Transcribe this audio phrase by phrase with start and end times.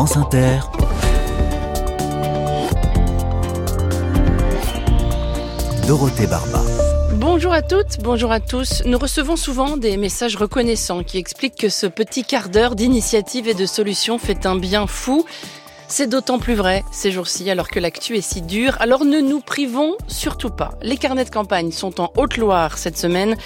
[0.00, 0.60] France Inter.
[5.86, 6.62] Dorothée Barba.
[7.16, 8.82] Bonjour à toutes, bonjour à tous.
[8.86, 13.52] Nous recevons souvent des messages reconnaissants qui expliquent que ce petit quart d'heure d'initiative et
[13.52, 15.26] de solution fait un bien fou.
[15.92, 18.76] C'est d'autant plus vrai ces jours-ci alors que l'actu est si dure.
[18.78, 20.70] Alors ne nous privons surtout pas.
[20.82, 23.36] Les carnets de campagne sont en Haute-Loire cette semaine,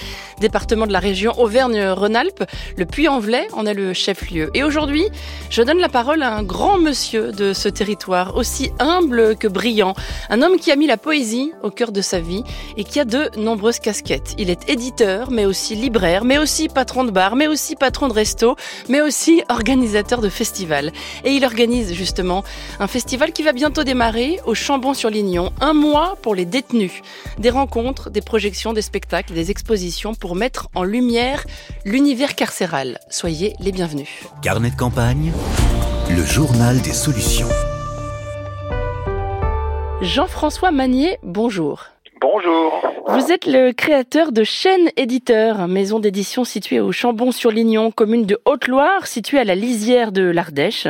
[0.41, 2.45] département de la région Auvergne-Rhône-Alpes.
[2.77, 4.51] Le Puy-en-Velay en est le chef-lieu.
[4.53, 5.09] Et aujourd'hui,
[5.49, 9.95] je donne la parole à un grand monsieur de ce territoire, aussi humble que brillant.
[10.29, 12.45] Un homme qui a mis la poésie au cœur de sa vie
[12.77, 14.35] et qui a de nombreuses casquettes.
[14.37, 18.13] Il est éditeur, mais aussi libraire, mais aussi patron de bar, mais aussi patron de
[18.13, 18.55] resto,
[18.91, 20.93] mais aussi organisateur de festivals.
[21.25, 22.34] Et il organise justement
[22.81, 25.53] un festival qui va bientôt démarrer au Chambon-sur-Lignon.
[25.61, 27.03] Un mois pour les détenus.
[27.39, 31.45] Des rencontres, des projections, des spectacles, des expositions pour mettre en lumière
[31.85, 32.99] l'univers carcéral.
[33.11, 34.09] Soyez les bienvenus.
[34.43, 35.33] Carnet de campagne,
[36.11, 37.49] le journal des solutions.
[40.01, 41.85] Jean-François Magnier, bonjour.
[42.21, 42.94] Bonjour.
[43.07, 49.07] Vous êtes le créateur de Chaîne Éditeur, maison d'édition située au Chambon-sur-Lignon, commune de Haute-Loire,
[49.07, 50.89] située à la lisière de l'Ardèche.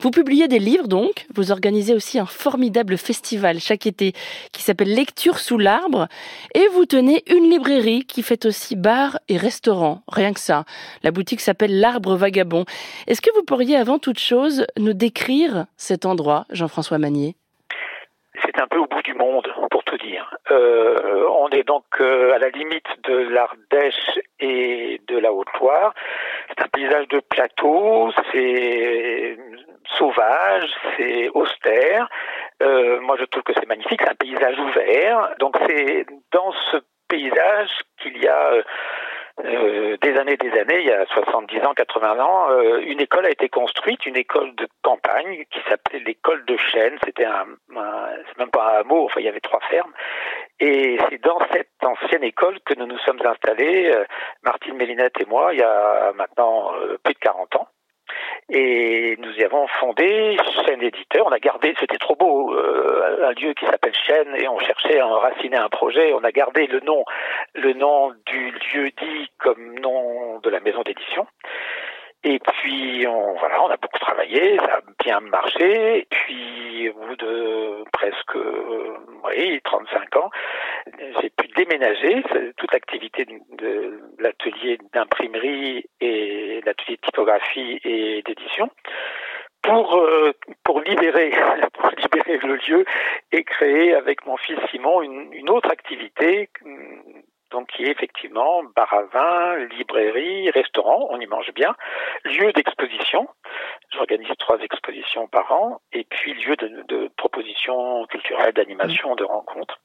[0.00, 4.12] Vous publiez des livres donc, vous organisez aussi un formidable festival chaque été
[4.52, 6.06] qui s'appelle Lecture sous l'arbre,
[6.54, 10.64] et vous tenez une librairie qui fait aussi bar et restaurant, rien que ça.
[11.02, 12.64] La boutique s'appelle L'Arbre Vagabond.
[13.08, 17.34] Est-ce que vous pourriez avant toute chose nous décrire cet endroit, Jean-François Magnier?
[18.46, 20.34] C'est un peu au bout du monde, pour tout dire.
[20.50, 25.92] Euh, on est donc euh, à la limite de l'Ardèche et de la Haute-Loire.
[26.48, 29.36] C'est un paysage de plateau, c'est
[29.98, 32.08] sauvage, c'est austère.
[32.62, 35.34] Euh, moi, je trouve que c'est magnifique, c'est un paysage ouvert.
[35.40, 38.52] Donc, c'est dans ce paysage qu'il y a
[39.44, 43.26] euh, des années des années, il y a 70 ans, 80 ans, euh, une école
[43.26, 46.96] a été construite, une école de campagne qui s'appelait l'école de Chêne.
[47.04, 49.92] C'était un, c'est même pas un hameau, enfin il y avait trois fermes.
[50.58, 54.04] Et c'est dans cette ancienne école que nous nous sommes installés, euh,
[54.42, 56.72] Martine Mélinette et moi, il y a maintenant
[57.04, 57.68] plus de 40 ans.
[58.48, 61.26] Et nous y avons fondé Chaîne Éditeur.
[61.26, 65.00] On a gardé, c'était trop beau, euh, un lieu qui s'appelle Chaîne, et on cherchait
[65.00, 66.12] à enraciner un projet.
[66.12, 67.04] On a gardé le nom,
[67.54, 71.26] le nom du lieu dit comme nom de la maison d'édition.
[72.24, 75.98] Et puis, on, voilà, on a beaucoup travaillé, ça a bien marché.
[75.98, 78.36] Et puis, au bout de presque,
[79.24, 80.30] oui, 35 ans,
[81.20, 82.22] j'ai pu déménager
[82.56, 83.26] toute l'activité
[83.58, 88.70] de, l'atelier d'imprimerie et l'atelier de typographie et d'édition
[89.62, 90.32] pour euh,
[90.64, 91.30] pour libérer
[91.72, 92.84] pour libérer le lieu
[93.32, 96.50] et créer avec mon fils Simon une, une autre activité
[97.50, 101.74] donc qui est effectivement bar à vin, librairie, restaurant, on y mange bien,
[102.24, 103.28] lieu d'exposition,
[103.92, 109.78] j'organise trois expositions par an, et puis lieu de, de propositions culturelles, d'animation, de rencontres.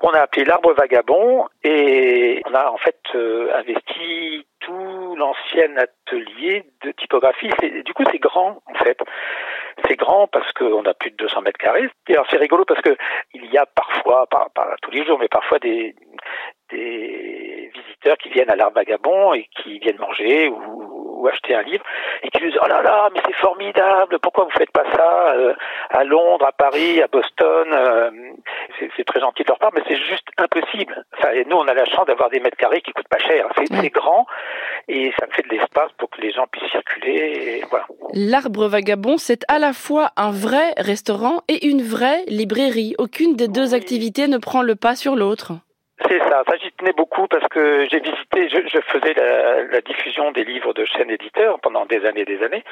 [0.00, 6.64] On a appelé l'arbre vagabond et on a en fait euh, investi tout l'ancien atelier
[6.82, 7.48] de typographie.
[7.84, 8.98] Du coup, c'est grand en fait.
[9.86, 11.88] C'est grand parce qu'on a plus de 200 mètres carrés.
[12.08, 12.96] Et alors c'est rigolo parce que
[13.32, 14.48] il y a parfois, pas
[14.82, 15.94] tous les jours, mais parfois des,
[16.74, 20.58] des visiteurs qui viennent à l'art vagabond et qui viennent manger ou,
[21.20, 21.84] ou, acheter un livre
[22.22, 25.54] et qui disent oh là là mais c'est formidable pourquoi vous faites pas ça euh,
[25.88, 28.10] à Londres à Paris à Boston euh,
[28.96, 31.04] c'est très gentil de leur part mais c'est juste impossible.
[31.16, 33.46] Enfin, et nous on a la chance d'avoir des mètres carrés qui coûtent pas cher.
[33.56, 34.26] C'est grand
[34.88, 37.86] et ça fait de l'espace pour que les gens puissent circuler et voilà.
[38.12, 42.94] L'arbre vagabond c'est à la fois un vrai restaurant et une vraie librairie.
[42.98, 45.52] Aucune des deux activités ne prend le pas sur l'autre
[46.02, 49.80] c'est ça, ça j'y tenais beaucoup parce que j'ai visité, je, je faisais la, la,
[49.80, 52.64] diffusion des livres de chaîne éditeur pendant des années et des années.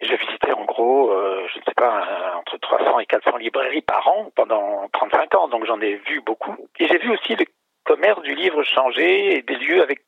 [0.00, 4.06] Je visitais en gros, euh, je ne sais pas, entre 300 et 400 librairies par
[4.08, 6.56] an pendant 35 ans, donc j'en ai vu beaucoup.
[6.80, 7.44] Et j'ai vu aussi le
[7.84, 10.00] commerce du livre changer et des lieux avec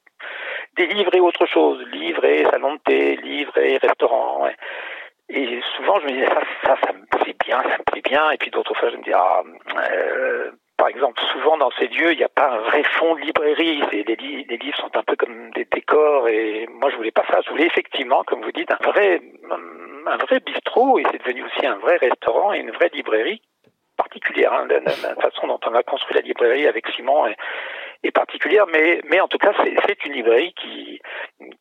[0.76, 4.42] des livres et autre chose, livres et salons de thé, livres et restaurants.
[4.42, 4.56] Ouais.
[5.28, 8.30] Et souvent, je me disais, ça, ça, ça me plaît bien, ça me plaît bien.
[8.30, 9.42] Et puis d'autres fois, je me dis, ah,
[9.90, 10.50] euh,
[10.86, 13.82] par exemple, souvent dans ces lieux, il n'y a pas un vrai fond de librairie.
[13.90, 16.28] Les, livres sont un peu comme des décors.
[16.28, 17.40] Et moi, je voulais pas ça.
[17.44, 19.20] Je voulais effectivement, comme vous dites, un vrai,
[20.06, 21.00] un vrai bistrot.
[21.00, 23.42] Et c'est devenu aussi un vrai restaurant et une vraie librairie
[23.96, 24.52] particulière.
[24.52, 27.36] Hein, la, façon dont on a construit la librairie avec Simon est,
[28.04, 29.54] est particulière, mais, en tout cas,
[29.86, 31.00] c'est une librairie qui,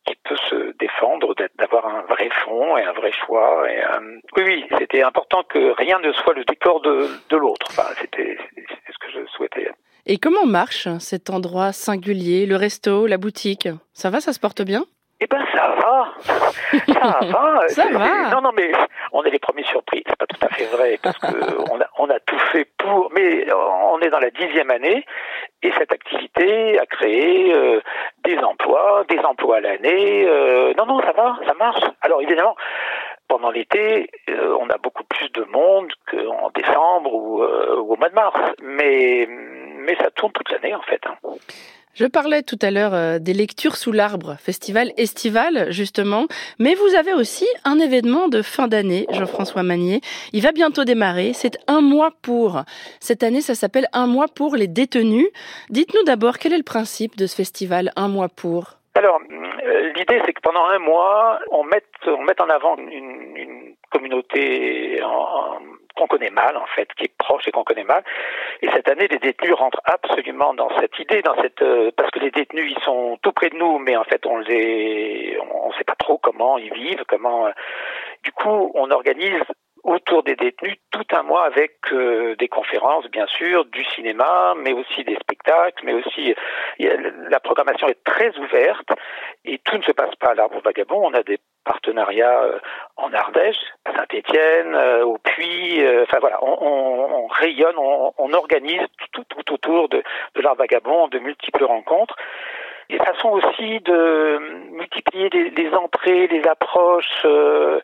[0.06, 3.68] qui peut se défendre d'avoir un vrai fond et un vrai choix.
[3.68, 7.66] Et, euh, oui, oui, c'était important que rien ne soit le décor de, de l'autre.
[7.70, 8.38] Enfin, c'était
[10.08, 13.68] Et comment marche cet endroit singulier, le resto, la boutique?
[13.92, 14.84] Ça va, ça se porte bien?
[15.18, 16.12] Eh ben ça va,
[16.92, 17.68] ça va.
[17.68, 18.30] ça va.
[18.30, 18.70] Non non mais
[19.12, 20.02] on est les premiers surpris.
[20.06, 21.26] C'est pas tout à fait vrai parce que
[21.72, 23.10] on a on a tout fait pour.
[23.14, 25.06] Mais on est dans la dixième année
[25.62, 27.80] et cette activité a créé euh,
[28.24, 30.26] des emplois, des emplois à l'année.
[30.26, 31.82] Euh, non non ça va, ça marche.
[32.02, 32.54] Alors évidemment
[33.28, 38.08] pendant l'été, euh, on a beaucoup plus de monde qu'en décembre ou, ou, au mois
[38.08, 38.38] de mars.
[38.62, 39.28] Mais
[39.86, 41.00] mais ça tourne toute l'année en fait.
[41.06, 41.16] Hein.
[41.94, 46.26] Je parlais tout à l'heure euh, des lectures sous l'arbre, festival estival justement,
[46.58, 50.02] mais vous avez aussi un événement de fin d'année, Jean-François Magnier.
[50.34, 52.62] Il va bientôt démarrer, c'est un mois pour.
[53.00, 55.28] Cette année, ça s'appelle un mois pour les détenus.
[55.70, 58.76] Dites-nous d'abord quel est le principe de ce festival un mois pour?
[58.96, 63.36] Alors, euh, l'idée, c'est que pendant un mois, on mette, on met en avant une,
[63.36, 65.00] une communauté
[65.96, 68.04] qu'on connaît mal, en fait, qui est proche et qu'on connaît mal.
[68.62, 72.20] Et cette année, les détenus rentrent absolument dans cette idée, dans cette, euh, parce que
[72.20, 75.84] les détenus, ils sont tout près de nous, mais en fait, on les, on, sait
[75.84, 77.46] pas trop comment ils vivent, comment.
[77.46, 77.52] Euh,
[78.22, 79.42] du coup, on organise
[79.86, 84.72] autour des détenus tout un mois avec euh, des conférences, bien sûr, du cinéma, mais
[84.72, 86.34] aussi des spectacles, mais aussi
[86.78, 88.88] la programmation est très ouverte
[89.44, 91.06] et tout ne se passe pas à l'Arbre Vagabond.
[91.06, 92.58] On a des partenariats euh,
[92.96, 95.80] en Ardèche, à Saint-Étienne, euh, au Puy.
[96.02, 100.02] enfin voilà, on, on, on rayonne, on, on, organise tout, tout, autour de,
[100.34, 102.16] de l'Arbre Vagabond de multiples rencontres
[102.88, 104.38] et façon aussi de
[104.70, 107.22] multiplier les, entrées, les approches.
[107.24, 107.80] Euh,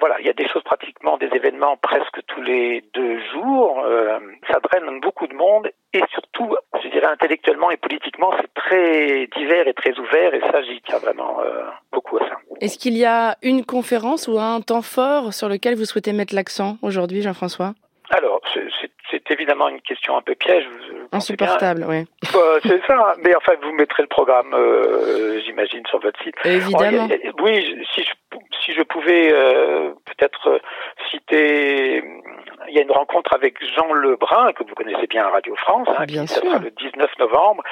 [0.00, 3.82] voilà, il y a des choses pratiquement, des événements presque tous les deux jours.
[3.84, 4.18] Euh,
[4.50, 9.66] ça draine beaucoup de monde et surtout, je dirais intellectuellement et politiquement, c'est très divers
[9.66, 12.36] et très ouvert et ça, j'y tiens vraiment euh, beaucoup à ça.
[12.60, 16.34] Est-ce qu'il y a une conférence ou un temps fort sur lequel vous souhaitez mettre
[16.34, 17.74] l'accent aujourd'hui, Jean-François?
[18.10, 18.40] Alors,
[19.10, 20.64] c'est évidemment une question un peu piège.
[21.12, 22.04] Insupportable, oui.
[22.62, 26.34] c'est ça, mais enfin, vous mettrez le programme, euh, j'imagine, sur votre site.
[26.44, 27.08] Évidemment.
[27.40, 28.12] oui, si je,
[28.66, 30.60] si je pouvais euh, peut-être
[31.10, 32.02] citer,
[32.68, 35.88] il y a une rencontre avec Jean Lebrun, que vous connaissez bien à Radio France,
[35.96, 37.62] hein, bien qui sera le 19 novembre,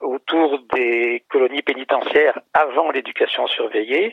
[0.00, 4.12] autour des colonies pénitentiaires avant l'éducation surveillée.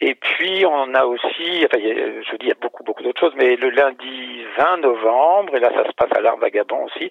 [0.00, 3.34] Et puis on a aussi, enfin je dis il y a beaucoup beaucoup d'autres choses,
[3.36, 7.10] mais le lundi 20 novembre, et là ça se passe à l'Arbre Vagabond aussi,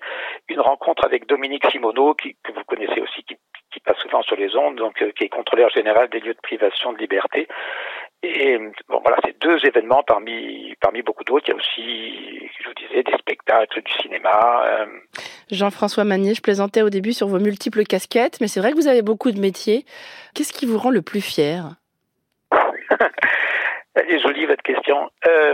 [0.50, 3.38] une rencontre avec Dominique Simoneau, qui, que vous connaissez aussi, qui,
[3.72, 6.42] qui passe souvent sur les ondes, donc euh, qui est contrôleur général des lieux de
[6.42, 7.48] privation de liberté.
[8.26, 11.46] Et bon voilà, c'est deux événements parmi parmi beaucoup d'autres.
[11.48, 14.64] Il y a aussi, je vous disais, des spectacles, du cinéma.
[14.66, 14.86] Euh.
[15.52, 18.88] Jean-François Magnier, je plaisantais au début sur vos multiples casquettes, mais c'est vrai que vous
[18.88, 19.84] avez beaucoup de métiers.
[20.34, 21.76] Qu'est-ce qui vous rend le plus fier?
[23.96, 25.12] Elle est jolie votre question.
[25.28, 25.54] Euh,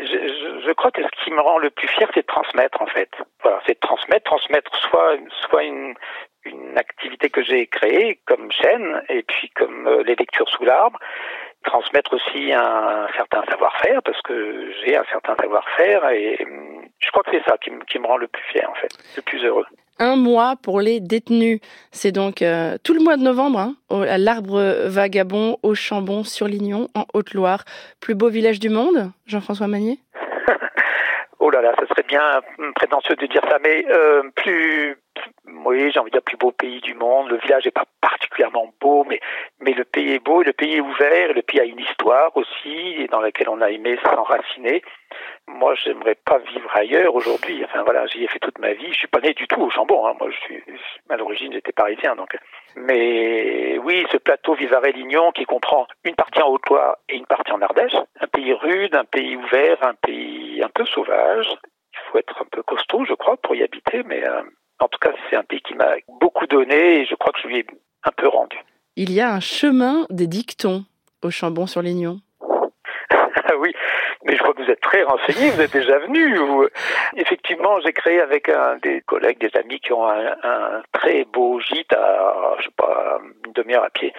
[0.00, 2.86] je, je, crois que ce qui me rend le plus fier, c'est de transmettre en
[2.86, 3.10] fait.
[3.42, 5.16] Voilà, c'est de transmettre, transmettre soit
[5.50, 5.94] soit une
[6.44, 10.98] une activité que j'ai créée comme chaîne et puis comme euh, les lectures sous l'arbre,
[11.64, 17.22] transmettre aussi un, certain savoir-faire parce que j'ai un certain savoir-faire et hum, je crois
[17.22, 19.66] que c'est ça qui, qui me rend le plus fier en fait, le plus heureux
[19.98, 21.60] un mois pour les détenus.
[21.90, 26.46] C'est donc euh, tout le mois de novembre, hein, à l'Arbre Vagabond, au Chambon, sur
[26.46, 27.64] Lignon, en Haute-Loire.
[28.00, 29.98] Plus beau village du monde, Jean-François Magnier?
[31.40, 32.40] Oh là là, ça serait bien
[32.74, 34.98] prétentieux de dire ça, mais euh, plus,
[35.64, 37.28] oui, j'ai envie de dire plus beau pays du monde.
[37.28, 39.20] Le village n'est pas particulièrement beau, mais
[39.60, 43.06] mais le pays est beau, le pays est ouvert, le pays a une histoire aussi,
[43.10, 44.82] dans laquelle on a aimé s'enraciner.
[45.46, 47.64] Moi, j'aimerais pas vivre ailleurs aujourd'hui.
[47.64, 48.92] Enfin voilà, j'y ai fait toute ma vie.
[48.92, 50.06] Je suis pas né du tout au Chambon.
[50.06, 50.14] Hein.
[50.20, 50.28] Moi,
[51.08, 52.36] à l'origine, j'étais parisien, donc.
[52.76, 57.62] Mais oui, ce plateau Vivarais-Lignon qui comprend une partie en Haute-Loire et une partie en
[57.62, 61.48] Ardèche, un pays rude, un pays ouvert, un pays un peu sauvage.
[61.92, 64.42] Il faut être un peu costaud, je crois, pour y habiter, mais euh,
[64.80, 67.48] en tout cas, c'est un pays qui m'a beaucoup donné et je crois que je
[67.48, 67.66] lui ai
[68.04, 68.56] un peu rendu.
[68.96, 70.84] Il y a un chemin des dictons
[71.22, 72.20] au Chambon-sur-Lignon.
[73.50, 73.72] Ah oui,
[74.24, 76.36] mais je crois que vous êtes très renseigné, vous êtes déjà venu.
[77.16, 81.92] Effectivement, j'ai créé avec un des collègues, des amis qui ont un, très beau gîte
[81.94, 84.12] à, je sais pas, une demi-heure à pied,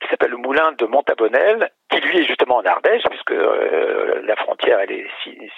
[0.00, 4.36] qui s'appelle le Moulin de Montabonnel, qui lui est justement en Ardèche, puisque euh, la
[4.36, 5.06] frontière elle est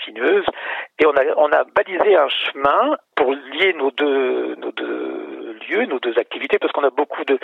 [0.05, 0.45] sinueuse,
[0.99, 5.87] et on a on a balisé un chemin pour lier nos deux nos deux lieux,
[5.87, 7.39] nos deux activités, parce qu'on a beaucoup de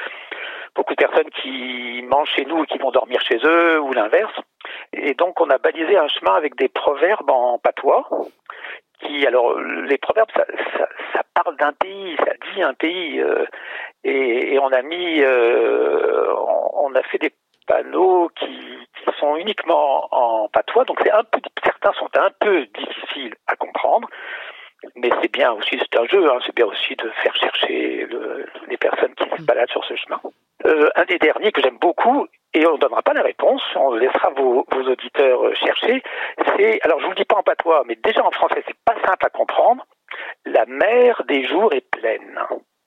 [0.75, 4.35] beaucoup de personnes qui mangent chez nous et qui vont dormir chez eux, ou l'inverse.
[4.93, 8.09] Et donc on a balisé un chemin avec des proverbes en patois
[9.01, 10.47] qui, alors, les proverbes, ça,
[10.79, 13.45] ça, ça parle d'un pays, ça dit un pays, euh,
[14.05, 17.33] et, et, on a mis, euh, on, on, a fait des
[17.67, 22.67] panneaux qui, qui sont uniquement en patois, donc c'est un peu, certains sont un peu
[22.67, 24.09] difficiles à comprendre,
[24.95, 28.47] mais c'est bien aussi, c'est un jeu, hein, c'est bien aussi de faire chercher le,
[28.69, 30.21] les personnes qui se baladent sur ce chemin.
[30.65, 33.95] Euh, un des derniers que j'aime beaucoup, et on ne donnera pas la réponse, on
[33.95, 36.03] laissera vos, vos auditeurs chercher,
[36.57, 38.95] c'est, alors je vous le dis pas en patois, mais déjà en français, c'est pas
[39.07, 39.85] simple à comprendre,
[40.45, 42.41] la mer des jours est pleine.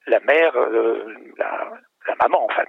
[0.08, 1.06] La mer, euh,
[2.08, 2.68] la maman en fait.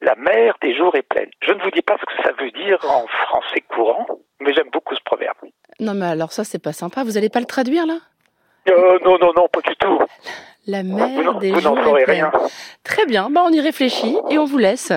[0.00, 1.30] La mer des jours est pleine.
[1.46, 4.06] Je ne vous dis pas ce que ça veut dire en français courant,
[4.40, 5.36] mais j'aime beaucoup ce proverbe.
[5.80, 7.02] Non, mais alors ça, c'est pas sympa.
[7.04, 7.98] Vous allez pas le traduire là?
[8.68, 9.98] Euh, non, non, non, pas du tout.
[10.66, 12.24] La n'en- des vous jours est pleine.
[12.24, 12.32] rien.
[12.82, 14.92] Très bien, bah, on y réfléchit et on vous laisse.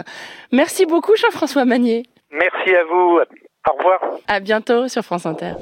[0.52, 2.04] Merci beaucoup Jean-François Magnier.
[2.32, 3.20] Merci à vous.
[3.70, 4.00] Au revoir.
[4.28, 5.54] À bientôt sur France Inter.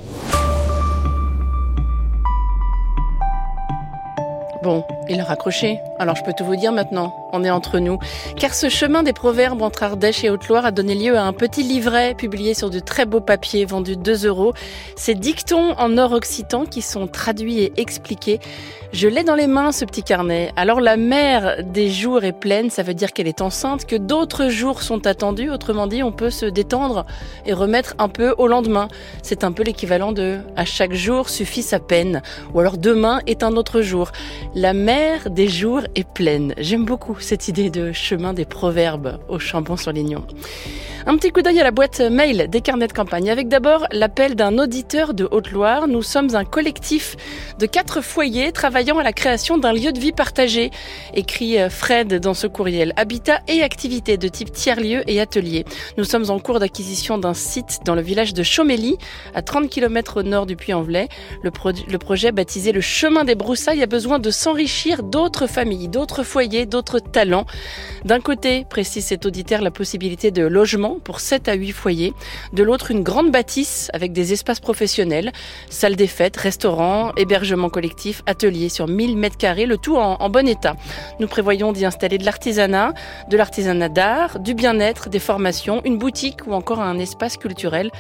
[4.63, 5.77] Bon, il a raccroché.
[6.00, 7.99] Alors je peux tout vous dire maintenant, est entre nous.
[8.37, 11.63] Car ce chemin des proverbes entre Ardèche et Haute-Loire a donné lieu à un petit
[11.63, 14.53] livret publié sur de très beaux papiers vendus 2 euros.
[14.95, 18.39] Ces dictons en or occitan qui sont traduits et expliqués.
[18.91, 20.51] Je l'ai dans les mains, ce petit carnet.
[20.55, 24.47] Alors la mère des jours est pleine, ça veut dire qu'elle est enceinte, que d'autres
[24.47, 25.49] jours sont attendus.
[25.49, 27.05] Autrement dit, on peut se détendre
[27.45, 28.87] et remettre un peu au lendemain.
[29.21, 32.21] C'est un peu l'équivalent de à chaque jour suffit sa peine.
[32.53, 34.11] Ou alors demain est un autre jour.
[34.53, 36.53] La mer des jours est pleine.
[36.57, 40.27] J'aime beaucoup cette idée de chemin des proverbes au Chambon-sur-Lignon.
[41.08, 44.34] Un petit coup d'œil à la boîte mail des carnets de campagne avec d'abord l'appel
[44.34, 45.88] d'un auditeur de Haute-Loire.
[45.88, 47.15] Nous sommes un collectif
[47.60, 50.72] de quatre foyers travaillant à la création d'un lieu de vie partagé,
[51.13, 52.91] écrit euh, Fred dans ce courriel.
[52.96, 55.63] Habitat et activités de type tiers-lieu et atelier.
[56.00, 58.98] Nous sommes en cours d'acquisition d'un site dans le village de Chaumély,
[59.36, 61.08] à 30 km au nord du Puy-en-Velay.
[61.44, 61.51] Le,
[61.88, 66.65] le projet baptisé le chemin des broussailles a besoin de s'enrichir d'autres familles, d'autres foyers,
[66.65, 67.00] d'autres
[68.03, 72.13] D'un côté, précise cet auditeur, la possibilité de logement pour 7 à 8 foyers.
[72.51, 75.31] De l'autre, une grande bâtisse avec des espaces professionnels,
[75.69, 80.48] salles des fêtes, restaurants, hébergements collectifs, ateliers sur 1000 mètres carrés, le tout en bon
[80.48, 80.75] état.
[81.19, 82.93] Nous prévoyons d'y installer de l'artisanat,
[83.29, 87.91] de l'artisanat d'art, du bien-être, des formations, une boutique ou encore un espace culturel.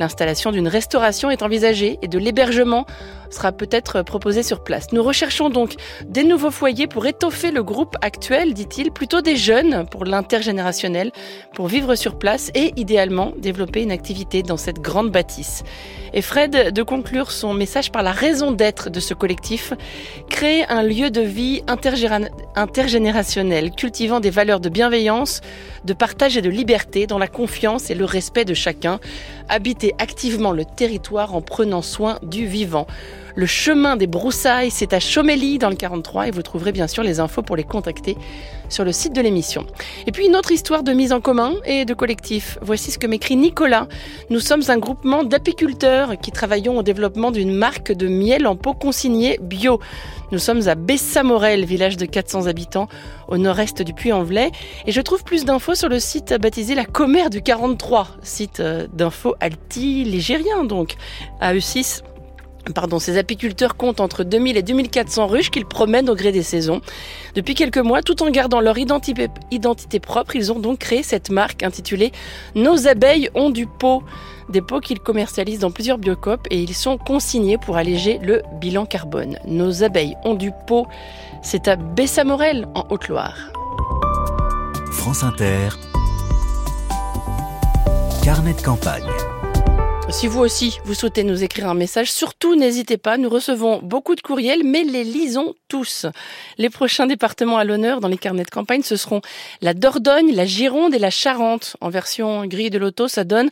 [0.00, 2.86] L'installation d'une restauration est envisagée et de l'hébergement
[3.30, 4.92] sera peut-être proposé sur place.
[4.92, 5.74] Nous recherchons donc
[6.06, 11.12] des nouveaux foyers pour étoffer le groupe actuel, dit-il, plutôt des jeunes pour l'intergénérationnel,
[11.54, 15.62] pour vivre sur place et idéalement développer une activité dans cette grande bâtisse.
[16.14, 19.72] Et Fred de conclure son message par la raison d'être de ce collectif,
[20.30, 21.62] créer un lieu de vie
[22.56, 25.40] intergénérationnel, cultivant des valeurs de bienveillance,
[25.84, 29.00] de partage et de liberté dans la confiance et le respect de chacun,
[29.48, 32.86] habiter activement le territoire en prenant soin du vivant.
[33.36, 37.02] Le chemin des broussailles, c'est à Chaumély dans le 43 et vous trouverez bien sûr
[37.02, 38.16] les infos pour les contacter
[38.68, 39.66] sur le site de l'émission.
[40.06, 42.58] Et puis une autre histoire de mise en commun et de collectif.
[42.62, 43.88] Voici ce que m'écrit Nicolas.
[44.30, 48.74] Nous sommes un groupement d'apiculteurs qui travaillons au développement d'une marque de miel en pot
[48.74, 49.80] consigné bio.
[50.32, 52.88] Nous sommes à Bessamorel, village de 400 habitants
[53.28, 54.50] au nord-est du Puy-en-Velay
[54.86, 58.86] et je trouve plus d'infos sur le site baptisé La Commère du 43, site euh,
[58.92, 60.94] d'infos alti-ligérien donc,
[61.40, 62.02] à E6.
[62.72, 66.80] Pardon, ces apiculteurs comptent entre 2000 et 2400 ruches qu'ils promènent au gré des saisons.
[67.34, 71.62] Depuis quelques mois, tout en gardant leur identité, propre, ils ont donc créé cette marque
[71.62, 72.12] intitulée
[72.54, 74.02] Nos abeilles ont du pot.
[74.48, 78.86] Des pots qu'ils commercialisent dans plusieurs biocopes et ils sont consignés pour alléger le bilan
[78.86, 79.38] carbone.
[79.46, 80.86] Nos abeilles ont du pot.
[81.42, 83.36] C'est à Bessamorel, en Haute-Loire.
[84.92, 85.68] France Inter.
[88.22, 89.33] Carnet de campagne.
[90.16, 94.14] Si vous aussi, vous souhaitez nous écrire un message, surtout n'hésitez pas, nous recevons beaucoup
[94.14, 96.06] de courriels, mais les lisons tous.
[96.56, 99.20] Les prochains départements à l'honneur dans les carnets de campagne, ce seront
[99.60, 101.76] la Dordogne, la Gironde et la Charente.
[101.82, 103.50] En version grille de loto, ça donne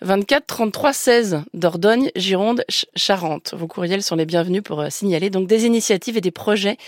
[0.00, 1.40] 24 33 16.
[1.52, 3.52] Dordogne, Gironde, Ch- Charente.
[3.54, 6.78] Vos courriels sont les bienvenus pour euh, signaler donc des initiatives et des projets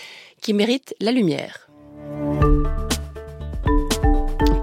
[0.41, 1.67] qui méritent la lumière.